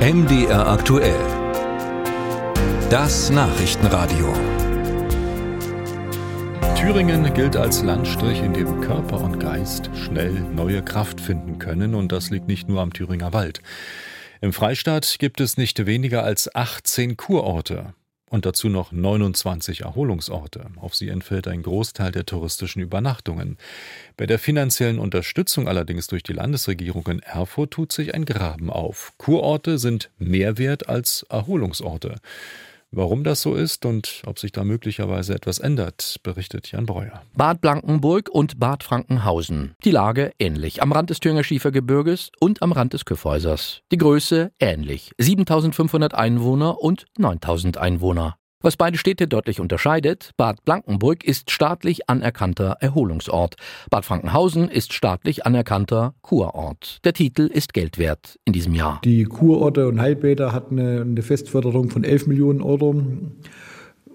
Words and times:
MDR 0.00 0.66
aktuell. 0.66 1.20
Das 2.88 3.28
Nachrichtenradio. 3.28 4.32
Thüringen 6.74 7.34
gilt 7.34 7.54
als 7.54 7.82
Landstrich, 7.82 8.40
in 8.42 8.54
dem 8.54 8.80
Körper 8.80 9.20
und 9.20 9.38
Geist 9.38 9.90
schnell 9.94 10.32
neue 10.32 10.80
Kraft 10.82 11.20
finden 11.20 11.58
können, 11.58 11.94
und 11.94 12.12
das 12.12 12.30
liegt 12.30 12.48
nicht 12.48 12.66
nur 12.66 12.80
am 12.80 12.94
Thüringer 12.94 13.34
Wald. 13.34 13.60
Im 14.40 14.54
Freistaat 14.54 15.16
gibt 15.18 15.38
es 15.38 15.58
nicht 15.58 15.84
weniger 15.84 16.24
als 16.24 16.54
18 16.54 17.18
Kurorte 17.18 17.92
und 18.30 18.46
dazu 18.46 18.68
noch 18.68 18.92
29 18.92 19.80
Erholungsorte. 19.80 20.66
Auf 20.76 20.94
sie 20.94 21.08
entfällt 21.08 21.48
ein 21.48 21.62
Großteil 21.62 22.12
der 22.12 22.24
touristischen 22.24 22.80
Übernachtungen. 22.80 23.58
Bei 24.16 24.24
der 24.24 24.38
finanziellen 24.38 25.00
Unterstützung 25.00 25.68
allerdings 25.68 26.06
durch 26.06 26.22
die 26.22 26.32
Landesregierung 26.32 27.06
in 27.08 27.20
Erfurt 27.20 27.72
tut 27.72 27.92
sich 27.92 28.14
ein 28.14 28.24
Graben 28.24 28.70
auf. 28.70 29.12
Kurorte 29.18 29.78
sind 29.78 30.10
mehr 30.18 30.58
wert 30.58 30.88
als 30.88 31.26
Erholungsorte. 31.28 32.20
Warum 32.92 33.22
das 33.22 33.40
so 33.40 33.54
ist 33.54 33.86
und 33.86 34.22
ob 34.26 34.40
sich 34.40 34.50
da 34.50 34.64
möglicherweise 34.64 35.32
etwas 35.32 35.60
ändert, 35.60 36.16
berichtet 36.24 36.72
Jan 36.72 36.86
Breuer. 36.86 37.22
Bad 37.36 37.60
Blankenburg 37.60 38.28
und 38.28 38.58
Bad 38.58 38.82
Frankenhausen. 38.82 39.76
Die 39.84 39.92
Lage 39.92 40.32
ähnlich. 40.40 40.82
Am 40.82 40.90
Rand 40.90 41.10
des 41.10 41.20
Thüringer 41.20 41.44
Schiefergebirges 41.44 42.32
und 42.40 42.62
am 42.62 42.72
Rand 42.72 42.92
des 42.92 43.04
Kyffhäusers. 43.04 43.82
Die 43.92 43.96
Größe 43.96 44.50
ähnlich. 44.58 45.12
7500 45.18 46.14
Einwohner 46.14 46.80
und 46.80 47.06
9000 47.16 47.78
Einwohner. 47.78 48.39
Was 48.62 48.76
beide 48.76 48.98
Städte 48.98 49.26
deutlich 49.26 49.58
unterscheidet, 49.58 50.32
Bad 50.36 50.66
Blankenburg 50.66 51.24
ist 51.24 51.50
staatlich 51.50 52.10
anerkannter 52.10 52.76
Erholungsort. 52.80 53.54
Bad 53.88 54.04
Frankenhausen 54.04 54.68
ist 54.68 54.92
staatlich 54.92 55.46
anerkannter 55.46 56.12
Kurort. 56.20 56.98
Der 57.04 57.14
Titel 57.14 57.44
ist 57.44 57.72
Geld 57.72 57.96
wert 57.96 58.38
in 58.44 58.52
diesem 58.52 58.74
Jahr. 58.74 59.00
Die 59.02 59.24
Kurorte 59.24 59.88
und 59.88 59.98
Heilbäder 59.98 60.52
hatten 60.52 60.78
eine, 60.78 61.00
eine 61.00 61.22
Festförderung 61.22 61.88
von 61.88 62.04
11 62.04 62.26
Millionen 62.26 62.60
Euro 62.60 63.02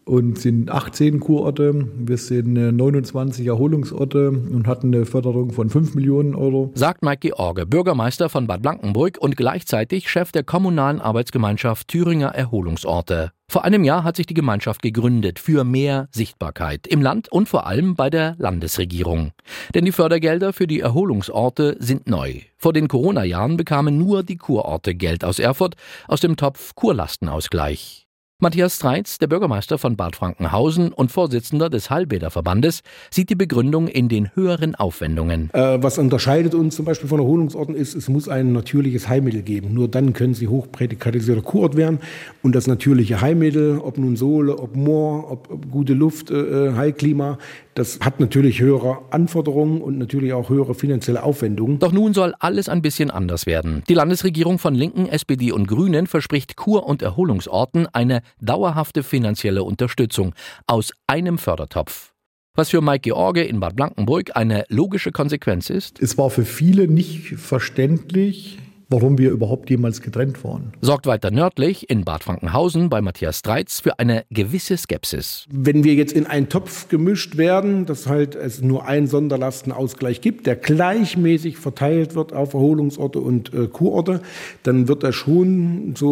und 0.04 0.38
sind 0.38 0.70
18 0.70 1.22
Kurorte. 1.22 1.88
Wir 1.98 2.18
sind 2.18 2.54
29 2.54 3.48
Erholungsorte 3.48 4.30
und 4.30 4.68
hatten 4.68 4.94
eine 4.94 5.08
Förderung 5.08 5.54
von 5.54 5.72
5 5.72 5.96
Millionen 5.96 6.36
Euro. 6.36 6.72
Sagt 6.76 7.02
Mike 7.02 7.28
George, 7.30 7.66
Bürgermeister 7.66 8.30
von 8.30 8.46
Bad 8.46 8.62
Blankenburg 8.62 9.18
und 9.20 9.36
gleichzeitig 9.36 10.08
Chef 10.08 10.32
der 10.32 10.44
kommunalen 10.44 11.02
Arbeitsgemeinschaft 11.02 11.88
Thüringer 11.88 12.30
Erholungsorte. 12.30 13.32
Vor 13.48 13.64
einem 13.64 13.84
Jahr 13.84 14.04
hat 14.04 14.16
sich 14.16 14.26
die 14.26 14.34
Gemeinschaft 14.34 14.82
gegründet 14.82 15.40
für 15.40 15.64
mehr 15.64 16.08
Sichtbarkeit 16.12 16.88
im 16.88 17.02
Land 17.02 17.32
und 17.32 17.48
vor 17.48 17.68
allem 17.68 17.96
bei 17.96 18.10
der 18.10 18.36
Landesregierung. 18.38 19.32
Denn 19.74 19.86
die 19.86 19.92
Fördergelder 19.92 20.52
für 20.52 20.68
die 20.68 20.80
Erholungsorte 20.80 21.78
sind 21.80 22.10
neu. 22.10 22.42
Vor 22.58 22.74
den 22.74 22.88
Corona-Jahren 22.88 23.58
bekamen 23.58 23.98
nur 23.98 24.24
die 24.24 24.38
Kurorte 24.38 24.96
Geld 24.96 25.24
aus 25.24 25.40
Erfurt 25.40 25.76
aus 26.08 26.22
dem 26.22 26.36
Topf 26.36 26.74
Kurlastenausgleich. 26.76 28.05
Matthias 28.42 28.76
Streitz, 28.76 29.18
der 29.18 29.28
Bürgermeister 29.28 29.78
von 29.78 29.96
Bad 29.96 30.18
Frankenhausen 30.18 30.92
und 30.92 31.10
Vorsitzender 31.10 31.70
des 31.70 31.90
Heilbäderverbandes, 31.90 32.82
sieht 33.10 33.30
die 33.30 33.36
Begründung 33.36 33.88
in 33.88 34.10
den 34.10 34.36
höheren 34.36 34.76
Aufwendungen. 34.76 35.50
Äh, 35.54 35.82
was 35.82 35.98
unterscheidet 35.98 36.54
uns 36.54 36.76
zum 36.76 36.84
Beispiel 36.84 37.08
von 37.08 37.22
Erholungsorten 37.22 37.74
ist, 37.76 37.96
es 37.96 38.10
muss 38.10 38.28
ein 38.28 38.52
natürliches 38.52 39.08
Heilmittel 39.08 39.42
geben. 39.42 39.74
Nur 39.74 39.88
dann 39.88 40.12
können 40.12 40.34
sie 40.34 40.50
hochprädikatisierter 40.50 41.44
Kurort 41.44 41.78
werden. 41.78 42.00
Und 42.44 42.56
das 42.56 42.68
natürliche 42.68 43.22
Heilmittel, 43.22 43.80
ob 43.80 43.98
nun 43.98 44.18
Sohle, 44.18 44.60
ob 44.60 44.76
Moor, 44.76 45.32
ob, 45.32 45.50
ob 45.50 45.72
gute 45.72 45.94
Luft, 45.94 46.30
äh, 46.30 46.34
äh 46.72 46.74
Heilklima, 46.76 47.38
das 47.76 48.00
hat 48.00 48.22
natürlich 48.22 48.62
höhere 48.62 49.00
Anforderungen 49.12 49.82
und 49.82 49.98
natürlich 49.98 50.32
auch 50.34 50.50
höhere 50.50 50.74
finanzielle 50.74 51.22
Aufwendungen. 51.24 51.78
Doch 51.80 51.92
nun 51.92 52.14
soll 52.14 52.34
alles 52.40 52.70
ein 52.70 52.82
bisschen 52.82 53.12
anders 53.12 53.46
werden. 53.46 53.84
Die 53.90 53.94
Landesregierung 53.94 54.60
von 54.60 54.74
Linken, 54.74 55.08
SPD 55.08 55.52
und 55.52 55.68
Grünen 55.68 56.08
verspricht 56.08 56.56
Kur- 56.56 56.88
und 56.88 57.02
Erholungsorten 57.02 57.88
eine 57.88 58.22
dauerhafte 58.40 59.04
finanzielle 59.04 59.64
Unterstützung 59.64 60.34
aus 60.68 60.94
einem 61.06 61.38
Fördertopf. 61.38 62.14
Was 62.56 62.70
für 62.70 62.80
Mike 62.80 63.02
George 63.02 63.44
in 63.44 63.60
Bad 63.60 63.76
Blankenburg 63.76 64.38
eine 64.38 64.64
logische 64.70 65.12
Konsequenz 65.12 65.70
ist? 65.70 66.02
Es 66.02 66.18
war 66.18 66.30
für 66.30 66.46
viele 66.46 66.88
nicht 66.88 67.36
verständlich, 67.36 68.60
warum 68.90 69.18
wir 69.18 69.32
überhaupt 69.32 69.70
jemals 69.70 70.02
getrennt 70.02 70.44
waren. 70.44 70.74
Sorgt 70.82 71.06
weiter 71.06 71.32
nördlich 71.32 71.90
in 71.90 72.04
Bad 72.06 72.24
Frankenhausen 72.24 72.90
bei 72.90 73.02
Matthias 73.02 73.40
Streitz 73.40 73.80
für 73.80 74.00
eine 74.00 74.26
gewisse 74.30 74.78
Skepsis. 74.78 75.46
Wenn 75.52 75.84
wir 75.84 75.96
jetzt 75.96 76.14
in 76.14 76.28
einen 76.28 76.50
Topf 76.50 76.88
gemischt 76.90 77.38
werden, 77.38 77.86
dass 77.86 78.08
halt 78.08 78.36
es 78.36 78.62
nur 78.62 78.86
einen 78.86 79.08
Sonderlastenausgleich 79.08 80.22
gibt, 80.22 80.46
der 80.46 80.56
gleichmäßig 80.56 81.58
verteilt 81.58 82.16
wird 82.16 82.34
auf 82.34 82.54
Erholungsorte 82.54 83.20
und 83.20 83.54
äh, 83.54 83.68
Kurorte, 83.68 84.22
dann 84.64 84.88
wird 84.88 85.04
er 85.04 85.14
schon 85.14 85.94
zu 85.96 86.10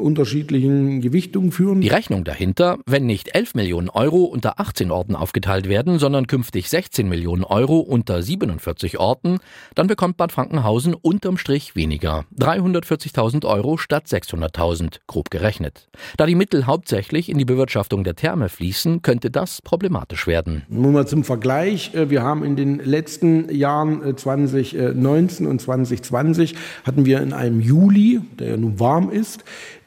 unterschiedlichen 0.00 1.00
Gewichtungen 1.00 1.52
führen. 1.52 1.80
Die 1.80 1.88
Rechnung 1.88 2.24
dahinter, 2.24 2.78
wenn 2.86 3.06
nicht 3.06 3.34
11 3.34 3.54
Millionen 3.54 3.88
Euro 3.88 4.24
unter 4.24 4.58
18 4.58 4.90
Orten 4.90 5.14
aufgeteilt 5.14 5.68
werden, 5.68 5.98
sondern 5.98 6.26
künftig 6.26 6.68
16 6.68 7.08
Millionen 7.08 7.44
Euro 7.44 7.78
unter 7.78 8.22
47 8.22 8.98
Orten, 8.98 9.38
dann 9.74 9.86
bekommt 9.86 10.16
Bad 10.16 10.32
Frankenhausen 10.32 10.94
unterm 10.94 11.38
Strich 11.38 11.76
weniger 11.76 11.99
weniger, 12.00 12.24
340.000 12.38 13.46
Euro 13.46 13.76
statt 13.76 14.06
600.000, 14.06 15.00
grob 15.06 15.30
gerechnet. 15.30 15.88
Da 16.16 16.26
die 16.26 16.34
Mittel 16.34 16.66
hauptsächlich 16.66 17.28
in 17.28 17.38
die 17.38 17.44
Bewirtschaftung 17.44 18.04
der 18.04 18.14
Therme 18.14 18.48
fließen, 18.48 19.02
könnte 19.02 19.30
das 19.30 19.62
problematisch 19.62 20.26
werden. 20.26 20.62
Nur 20.68 20.92
mal 20.92 21.06
zum 21.06 21.24
Vergleich, 21.24 21.94
äh, 21.94 22.10
wir 22.10 22.22
haben 22.22 22.44
in 22.44 22.56
den 22.56 22.78
letzten 22.78 23.52
Jahren 23.54 24.16
2019 24.16 25.46
äh, 25.46 25.48
und 25.48 25.60
2020 25.60 26.54
hatten 26.84 27.04
wir 27.04 27.20
in 27.20 27.32
einem 27.32 27.60
Juli, 27.60 28.20
der 28.38 28.50
ja 28.50 28.56
nun 28.56 28.80
warm 28.80 29.10
ist, 29.10 29.44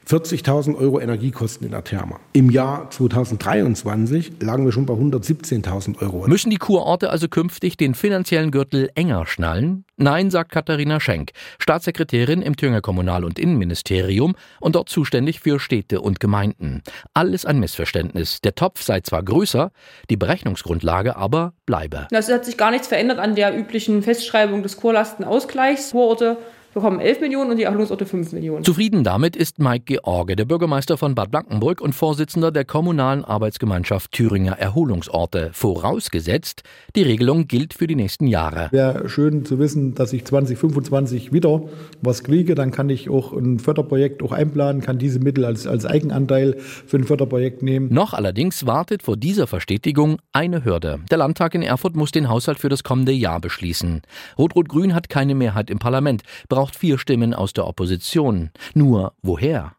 40.000 0.07 0.75
Euro 0.77 0.99
Energiekosten 0.99 1.65
in 1.65 1.71
der 1.71 1.83
Therme. 1.83 2.15
Im 2.33 2.49
Jahr 2.49 2.89
2023 2.89 4.33
lagen 4.41 4.65
wir 4.65 4.71
schon 4.71 4.85
bei 4.85 4.93
117.000 4.93 6.01
Euro. 6.01 6.27
Müssen 6.27 6.49
die 6.49 6.57
Kurorte 6.57 7.09
also 7.09 7.27
künftig 7.27 7.77
den 7.77 7.95
finanziellen 7.95 8.51
Gürtel 8.51 8.89
enger 8.95 9.25
schnallen? 9.25 9.85
Nein, 9.95 10.31
sagt 10.31 10.51
Katharina 10.51 10.99
Schenk, 10.99 11.31
Staatssekretärin 11.59 12.41
im 12.41 12.57
Thüringer 12.57 12.81
Kommunal- 12.81 13.23
und 13.23 13.39
Innenministerium 13.39 14.35
und 14.59 14.75
dort 14.75 14.89
zuständig 14.89 15.39
für 15.39 15.59
Städte 15.59 16.01
und 16.01 16.19
Gemeinden. 16.19 16.81
Alles 17.13 17.45
ein 17.45 17.59
Missverständnis. 17.59 18.41
Der 18.41 18.55
Topf 18.55 18.81
sei 18.81 19.01
zwar 19.01 19.23
größer, 19.23 19.71
die 20.09 20.17
Berechnungsgrundlage 20.17 21.15
aber 21.15 21.53
bleibe. 21.65 22.07
Es 22.11 22.29
hat 22.29 22.43
sich 22.43 22.57
gar 22.57 22.71
nichts 22.71 22.87
verändert 22.87 23.19
an 23.19 23.35
der 23.35 23.57
üblichen 23.57 24.01
Festschreibung 24.01 24.63
des 24.63 24.77
Kurlastenausgleichs. 24.77 25.91
Kurorte 25.91 26.37
bekommen 26.73 26.99
11 26.99 27.21
Millionen 27.21 27.51
und 27.51 27.57
die 27.57 27.63
Erholungsorte 27.63 28.05
5 28.05 28.33
Millionen. 28.33 28.63
Zufrieden 28.63 29.03
damit 29.03 29.35
ist 29.35 29.59
Mike 29.59 29.85
George, 29.85 30.35
der 30.35 30.45
Bürgermeister 30.45 30.97
von 30.97 31.15
Bad 31.15 31.31
Blankenburg 31.31 31.81
und 31.81 31.93
Vorsitzender 31.93 32.51
der 32.51 32.65
kommunalen 32.65 33.25
Arbeitsgemeinschaft 33.25 34.11
Thüringer 34.11 34.53
Erholungsorte. 34.53 35.51
Vorausgesetzt, 35.53 36.63
die 36.95 37.03
Regelung 37.03 37.47
gilt 37.47 37.73
für 37.73 37.87
die 37.87 37.95
nächsten 37.95 38.27
Jahre. 38.27 38.69
Wäre 38.71 39.09
schön 39.09 39.45
zu 39.45 39.59
wissen, 39.59 39.95
dass 39.95 40.13
ich 40.13 40.25
2025 40.25 41.31
wieder 41.31 41.63
was 42.01 42.23
kriege, 42.23 42.55
dann 42.55 42.71
kann 42.71 42.89
ich 42.89 43.09
auch 43.09 43.33
ein 43.33 43.59
Förderprojekt 43.59 44.23
auch 44.23 44.31
einplanen, 44.31 44.81
kann 44.81 44.97
diese 44.97 45.19
Mittel 45.19 45.45
als, 45.45 45.67
als 45.67 45.85
Eigenanteil 45.85 46.55
für 46.57 46.97
ein 46.97 47.03
Förderprojekt 47.03 47.63
nehmen. 47.63 47.93
Noch 47.93 48.13
allerdings 48.13 48.65
wartet 48.65 49.03
vor 49.03 49.17
dieser 49.17 49.47
Verstetigung 49.47 50.17
eine 50.31 50.65
Hürde. 50.65 50.99
Der 51.11 51.17
Landtag 51.17 51.55
in 51.55 51.61
Erfurt 51.61 51.95
muss 51.95 52.11
den 52.11 52.29
Haushalt 52.29 52.59
für 52.59 52.69
das 52.69 52.83
kommende 52.83 53.11
Jahr 53.11 53.39
beschließen. 53.39 54.01
Rot-Rot-Grün 54.37 54.95
hat 54.95 55.09
keine 55.09 55.35
Mehrheit 55.35 55.69
im 55.69 55.79
Parlament, 55.79 56.23
braucht 56.49 56.62
braucht 56.63 56.77
vier 56.77 56.97
Stimmen 56.97 57.33
aus 57.33 57.51
der 57.51 57.67
Opposition. 57.67 58.49
Nur 58.73 59.11
woher? 59.21 59.75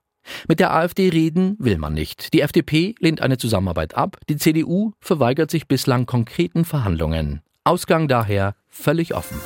Mit 0.48 0.60
der 0.60 0.74
AfD 0.74 1.08
reden 1.08 1.56
will 1.58 1.78
man 1.78 1.94
nicht. 1.94 2.34
Die 2.34 2.42
FDP 2.42 2.94
lehnt 2.98 3.22
eine 3.22 3.38
Zusammenarbeit 3.38 3.94
ab, 3.94 4.18
die 4.28 4.36
CDU 4.36 4.92
verweigert 5.00 5.50
sich 5.50 5.66
bislang 5.66 6.04
konkreten 6.04 6.66
Verhandlungen. 6.66 7.40
Ausgang 7.64 8.06
daher 8.06 8.54
völlig 8.68 9.14
offen. 9.14 9.38